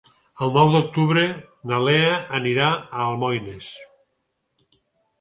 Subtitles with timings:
[0.45, 1.25] El nou d'octubre
[1.73, 3.71] na Lea anirà a Almoines.